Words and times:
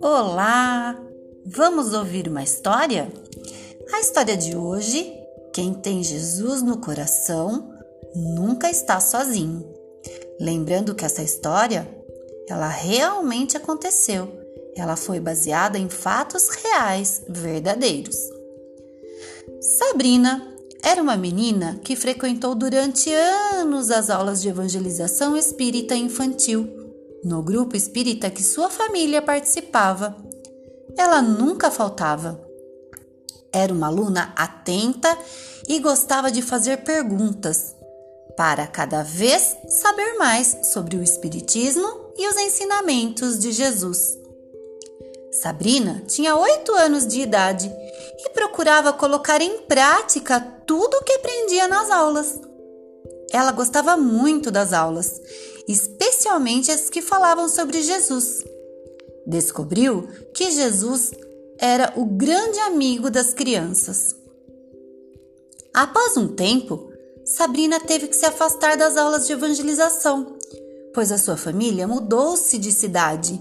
Olá! 0.00 1.00
Vamos 1.46 1.94
ouvir 1.94 2.26
uma 2.26 2.42
história? 2.42 3.12
A 3.92 4.00
história 4.00 4.36
de 4.36 4.56
hoje: 4.56 5.16
quem 5.52 5.72
tem 5.72 6.02
Jesus 6.02 6.62
no 6.62 6.78
coração 6.78 7.72
nunca 8.14 8.68
está 8.68 8.98
sozinho. 8.98 9.72
Lembrando 10.40 10.94
que 10.94 11.04
essa 11.04 11.22
história, 11.22 11.86
ela 12.48 12.68
realmente 12.68 13.56
aconteceu. 13.56 14.32
Ela 14.76 14.96
foi 14.96 15.20
baseada 15.20 15.78
em 15.78 15.88
fatos 15.88 16.48
reais, 16.48 17.22
verdadeiros. 17.28 18.16
Sabrina 19.60 20.51
era 20.82 21.00
uma 21.00 21.16
menina 21.16 21.80
que 21.84 21.94
frequentou 21.94 22.54
durante 22.54 23.12
anos 23.12 23.90
as 23.90 24.10
aulas 24.10 24.42
de 24.42 24.48
evangelização 24.48 25.36
espírita 25.36 25.94
infantil 25.94 26.82
no 27.24 27.40
grupo 27.40 27.76
espírita 27.76 28.28
que 28.28 28.42
sua 28.42 28.68
família 28.68 29.22
participava. 29.22 30.16
Ela 30.96 31.22
nunca 31.22 31.70
faltava. 31.70 32.40
Era 33.52 33.72
uma 33.72 33.86
aluna 33.86 34.32
atenta 34.36 35.16
e 35.68 35.78
gostava 35.78 36.32
de 36.32 36.42
fazer 36.42 36.78
perguntas 36.78 37.76
para 38.36 38.66
cada 38.66 39.02
vez 39.02 39.56
saber 39.68 40.14
mais 40.18 40.58
sobre 40.72 40.96
o 40.96 41.02
Espiritismo 41.02 41.86
e 42.16 42.26
os 42.26 42.36
ensinamentos 42.36 43.38
de 43.38 43.52
Jesus. 43.52 44.18
Sabrina 45.30 46.02
tinha 46.06 46.34
oito 46.36 46.74
anos 46.74 47.06
de 47.06 47.20
idade 47.20 47.70
e 48.18 48.30
procurava 48.30 48.92
colocar 48.92 49.40
em 49.40 49.62
prática 49.62 50.40
tudo 50.66 50.96
o 50.96 51.04
que 51.04 51.12
aprendia 51.12 51.68
nas 51.68 51.90
aulas. 51.90 52.40
Ela 53.32 53.52
gostava 53.52 53.96
muito 53.96 54.50
das 54.50 54.72
aulas 54.72 55.20
especialmente 55.68 56.70
as 56.70 56.88
que 56.88 57.02
falavam 57.02 57.48
sobre 57.48 57.82
Jesus. 57.82 58.44
Descobriu 59.26 60.08
que 60.34 60.50
Jesus 60.50 61.12
era 61.58 61.92
o 61.96 62.04
grande 62.04 62.58
amigo 62.60 63.10
das 63.10 63.32
crianças. 63.32 64.16
Após 65.72 66.16
um 66.16 66.28
tempo, 66.28 66.90
Sabrina 67.24 67.78
teve 67.78 68.08
que 68.08 68.16
se 68.16 68.26
afastar 68.26 68.76
das 68.76 68.96
aulas 68.96 69.26
de 69.26 69.32
evangelização, 69.32 70.36
pois 70.92 71.12
a 71.12 71.18
sua 71.18 71.36
família 71.36 71.86
mudou-se 71.86 72.58
de 72.58 72.72
cidade, 72.72 73.40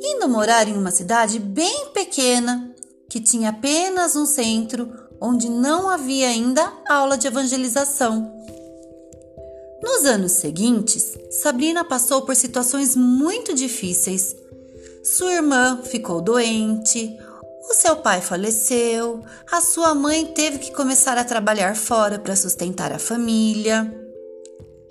indo 0.00 0.28
morar 0.28 0.68
em 0.68 0.76
uma 0.76 0.90
cidade 0.90 1.38
bem 1.38 1.90
pequena 1.92 2.74
que 3.08 3.20
tinha 3.20 3.48
apenas 3.48 4.14
um 4.14 4.26
centro 4.26 4.92
onde 5.20 5.48
não 5.48 5.88
havia 5.88 6.28
ainda 6.28 6.72
aula 6.88 7.16
de 7.16 7.26
evangelização. 7.26 8.34
Nos 9.82 10.04
anos 10.04 10.32
seguintes, 10.32 11.16
Sabrina 11.30 11.84
passou 11.84 12.22
por 12.22 12.34
situações 12.34 12.96
muito 12.96 13.54
difíceis. 13.54 14.36
Sua 15.04 15.34
irmã 15.34 15.80
ficou 15.84 16.20
doente, 16.20 17.16
o 17.70 17.74
seu 17.74 17.96
pai 17.96 18.20
faleceu, 18.20 19.22
a 19.50 19.60
sua 19.60 19.94
mãe 19.94 20.26
teve 20.26 20.58
que 20.58 20.72
começar 20.72 21.16
a 21.16 21.24
trabalhar 21.24 21.76
fora 21.76 22.18
para 22.18 22.34
sustentar 22.34 22.92
a 22.92 22.98
família. 22.98 23.94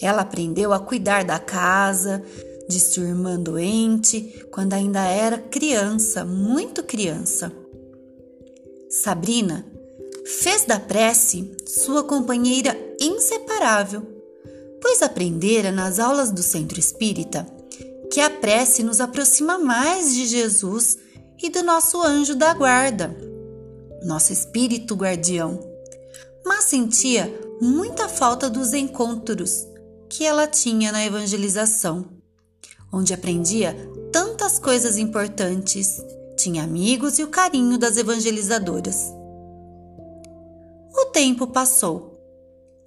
Ela 0.00 0.22
aprendeu 0.22 0.72
a 0.72 0.78
cuidar 0.78 1.24
da 1.24 1.38
casa, 1.38 2.22
de 2.68 2.78
sua 2.78 3.04
irmã 3.04 3.38
doente, 3.38 4.46
quando 4.52 4.74
ainda 4.74 5.04
era 5.04 5.38
criança, 5.38 6.24
muito 6.24 6.82
criança. 6.82 7.50
Sabrina 8.90 9.66
fez 10.40 10.64
da 10.64 10.78
prece 10.78 11.56
sua 11.66 12.04
companheira 12.04 12.76
inseparável 13.00 14.16
pois 14.86 15.02
aprendera 15.02 15.72
nas 15.72 15.98
aulas 15.98 16.30
do 16.30 16.42
Centro 16.42 16.78
Espírita 16.78 17.44
que 18.12 18.20
a 18.20 18.30
prece 18.30 18.84
nos 18.84 19.00
aproxima 19.00 19.58
mais 19.58 20.14
de 20.14 20.26
Jesus 20.26 20.96
e 21.42 21.50
do 21.50 21.62
nosso 21.64 22.00
anjo 22.00 22.34
da 22.36 22.54
guarda, 22.54 23.14
nosso 24.04 24.32
espírito 24.32 24.94
guardião. 24.94 25.58
Mas 26.44 26.66
sentia 26.66 27.28
muita 27.60 28.08
falta 28.08 28.48
dos 28.48 28.72
encontros 28.72 29.66
que 30.08 30.24
ela 30.24 30.46
tinha 30.46 30.92
na 30.92 31.04
evangelização, 31.04 32.06
onde 32.92 33.12
aprendia 33.12 33.76
tantas 34.12 34.58
coisas 34.58 34.96
importantes, 34.96 36.00
tinha 36.36 36.62
amigos 36.62 37.18
e 37.18 37.24
o 37.24 37.28
carinho 37.28 37.76
das 37.76 37.96
evangelizadoras. 37.96 39.12
Tempo 41.16 41.46
passou 41.46 42.12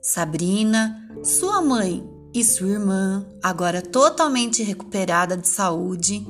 Sabrina, 0.04 1.10
sua 1.24 1.64
mãe 1.64 2.08
e 2.32 2.44
sua 2.44 2.68
irmã, 2.68 3.26
agora 3.42 3.82
totalmente 3.82 4.62
recuperada 4.62 5.36
de 5.36 5.48
saúde, 5.48 6.24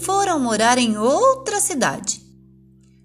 foram 0.00 0.40
morar 0.40 0.78
em 0.78 0.96
outra 0.96 1.60
cidade. 1.60 2.22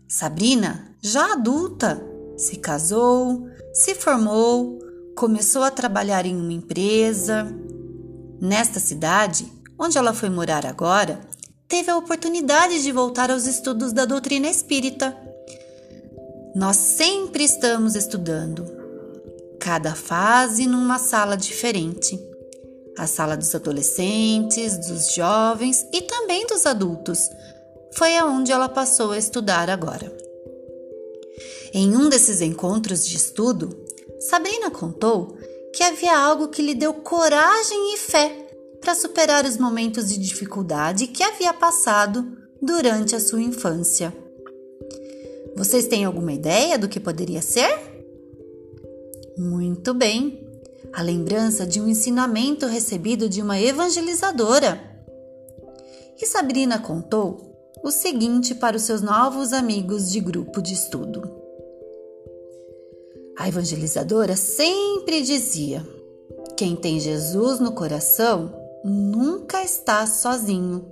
Sabrina, 0.08 0.96
já 1.02 1.34
adulta, 1.34 2.02
se 2.38 2.60
casou, 2.60 3.46
se 3.74 3.94
formou, 3.94 4.80
começou 5.18 5.62
a 5.62 5.70
trabalhar 5.70 6.26
em 6.26 6.38
uma 6.38 6.54
empresa. 6.54 7.54
Nesta 8.40 8.80
cidade, 8.80 9.52
onde 9.78 9.98
ela 9.98 10.14
foi 10.14 10.30
morar 10.30 10.66
agora, 10.66 11.20
teve 11.68 11.92
a 11.92 11.98
oportunidade 11.98 12.84
de 12.84 12.92
voltar 12.94 13.30
aos 13.30 13.46
estudos 13.46 13.92
da 13.92 14.06
doutrina 14.06 14.48
espírita. 14.48 15.33
Nós 16.56 16.76
sempre 16.78 17.44
estamos 17.44 17.96
estudando, 17.96 18.64
cada 19.60 19.96
fase 19.96 20.68
numa 20.68 21.00
sala 21.00 21.36
diferente. 21.36 22.20
A 22.96 23.08
sala 23.08 23.36
dos 23.36 23.56
adolescentes, 23.56 24.78
dos 24.88 25.16
jovens 25.16 25.84
e 25.92 26.02
também 26.02 26.46
dos 26.46 26.68
adultos. 26.68 27.28
Foi 27.96 28.16
aonde 28.18 28.52
ela 28.52 28.70
passou 28.70 29.12
a 29.12 29.18
estudar 29.18 29.68
agora. 29.68 30.16
Em 31.74 31.98
um 31.98 32.08
desses 32.08 32.40
encontros 32.40 33.08
de 33.08 33.18
estudo, 33.18 33.76
Sabrina 34.20 34.70
contou 34.70 35.36
que 35.74 35.82
havia 35.82 36.16
algo 36.16 36.50
que 36.50 36.62
lhe 36.62 36.76
deu 36.76 36.94
coragem 36.94 37.96
e 37.96 37.98
fé 37.98 38.48
para 38.80 38.94
superar 38.94 39.44
os 39.44 39.58
momentos 39.58 40.10
de 40.10 40.20
dificuldade 40.20 41.08
que 41.08 41.24
havia 41.24 41.52
passado 41.52 42.38
durante 42.62 43.16
a 43.16 43.20
sua 43.20 43.42
infância. 43.42 44.23
Vocês 45.56 45.88
têm 45.88 46.04
alguma 46.04 46.34
ideia 46.34 46.78
do 46.78 46.90
que 46.90 47.00
poderia 47.00 47.42
ser? 47.42 47.70
Muito 49.38 49.94
bem! 49.94 50.40
A 50.92 51.02
lembrança 51.02 51.66
de 51.66 51.82
um 51.82 51.88
ensinamento 51.88 52.66
recebido 52.66 53.28
de 53.28 53.42
uma 53.42 53.60
evangelizadora. 53.60 54.82
E 56.22 56.26
Sabrina 56.26 56.80
contou 56.80 57.72
o 57.84 57.92
seguinte 57.92 58.56
para 58.56 58.78
os 58.78 58.84
seus 58.84 59.02
novos 59.02 59.54
amigos 59.54 60.10
de 60.10 60.20
grupo 60.20 60.62
de 60.62 60.74
estudo. 60.74 61.30
A 63.38 63.48
evangelizadora 63.48 64.36
sempre 64.36 65.22
dizia: 65.22 65.86
quem 66.56 66.76
tem 66.76 67.00
Jesus 67.00 67.60
no 67.60 67.72
coração 67.72 68.54
nunca 68.84 69.64
está 69.64 70.06
sozinho. 70.06 70.86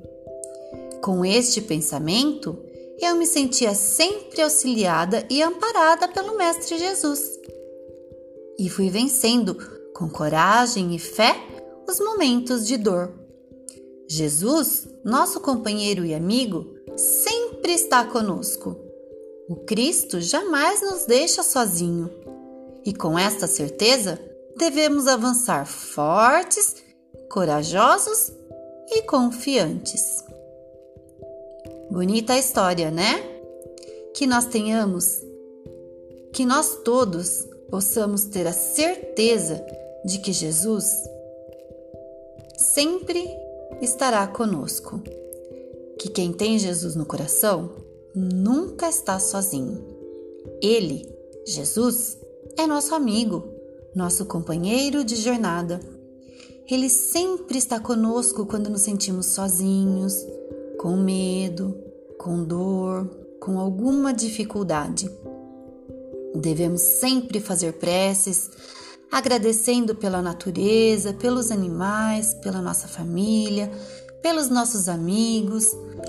Com 1.01 1.23
este 1.23 1.61
pensamento, 1.61 2.57
eu 3.05 3.15
me 3.15 3.25
sentia 3.25 3.73
sempre 3.73 4.41
auxiliada 4.41 5.25
e 5.29 5.41
amparada 5.41 6.07
pelo 6.07 6.37
Mestre 6.37 6.77
Jesus 6.77 7.39
e 8.61 8.69
fui 8.69 8.91
vencendo 8.91 9.55
com 9.95 10.07
coragem 10.07 10.93
e 10.93 10.99
fé 10.99 11.35
os 11.89 11.99
momentos 11.99 12.67
de 12.67 12.77
dor. 12.77 13.11
Jesus, 14.07 14.87
nosso 15.03 15.39
companheiro 15.39 16.05
e 16.05 16.13
amigo, 16.13 16.75
sempre 16.95 17.73
está 17.73 18.05
conosco. 18.05 18.77
O 19.49 19.55
Cristo 19.65 20.21
jamais 20.21 20.79
nos 20.81 21.05
deixa 21.05 21.41
sozinho. 21.41 22.07
E 22.85 22.93
com 22.93 23.17
esta 23.17 23.47
certeza, 23.47 24.19
devemos 24.55 25.07
avançar 25.07 25.65
fortes, 25.65 26.75
corajosos 27.31 28.31
e 28.91 29.01
confiantes. 29.03 30.23
Bonita 31.91 32.31
a 32.31 32.39
história, 32.39 32.89
né? 32.89 33.21
Que 34.15 34.25
nós 34.25 34.45
tenhamos, 34.45 35.21
que 36.31 36.45
nós 36.45 36.79
todos 36.85 37.45
possamos 37.69 38.23
ter 38.23 38.47
a 38.47 38.53
certeza 38.53 39.61
de 40.05 40.19
que 40.19 40.31
Jesus 40.31 40.85
sempre 42.57 43.29
estará 43.81 44.25
conosco. 44.25 45.01
Que 45.99 46.07
quem 46.09 46.31
tem 46.31 46.57
Jesus 46.57 46.95
no 46.95 47.05
coração 47.05 47.69
nunca 48.15 48.87
está 48.87 49.19
sozinho. 49.19 49.85
Ele, 50.61 51.05
Jesus, 51.45 52.17
é 52.57 52.65
nosso 52.65 52.95
amigo, 52.95 53.43
nosso 53.93 54.25
companheiro 54.25 55.03
de 55.03 55.17
jornada. 55.17 55.81
Ele 56.69 56.87
sempre 56.87 57.57
está 57.57 57.81
conosco 57.81 58.45
quando 58.45 58.69
nos 58.69 58.81
sentimos 58.81 59.25
sozinhos, 59.25 60.25
com 60.81 60.97
medo, 60.97 61.77
com 62.17 62.43
dor, 62.43 63.05
com 63.39 63.59
alguma 63.59 64.11
dificuldade. 64.11 65.07
Devemos 66.33 66.81
sempre 66.81 67.39
fazer 67.39 67.73
preces, 67.73 68.49
agradecendo 69.11 69.93
pela 69.93 70.23
natureza, 70.23 71.13
pelos 71.13 71.51
animais, 71.51 72.33
pela 72.33 72.63
nossa 72.63 72.87
família, 72.87 73.71
pelos 74.23 74.49
nossos 74.49 74.89
amigos, 74.89 75.67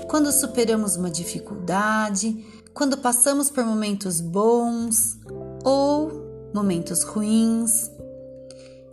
quando 0.09 0.31
superamos 0.31 0.95
uma 0.95 1.11
dificuldade, 1.11 2.43
quando 2.73 2.97
passamos 2.97 3.51
por 3.51 3.63
momentos 3.63 4.19
bons 4.21 5.19
ou 5.63 6.49
momentos 6.51 7.03
ruins. 7.03 7.91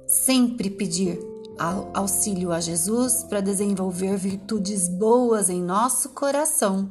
Sempre 0.06 0.68
pedir 0.68 1.29
auxílio 1.94 2.52
a 2.52 2.60
Jesus 2.60 3.22
para 3.24 3.40
desenvolver 3.40 4.16
virtudes 4.16 4.88
boas 4.88 5.50
em 5.50 5.62
nosso 5.62 6.10
coração 6.10 6.90